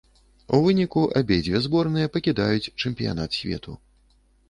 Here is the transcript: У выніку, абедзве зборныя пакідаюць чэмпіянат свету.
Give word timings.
У 0.55 0.61
выніку, 0.63 1.03
абедзве 1.21 1.63
зборныя 1.67 2.07
пакідаюць 2.17 2.71
чэмпіянат 2.81 3.29
свету. 3.43 3.81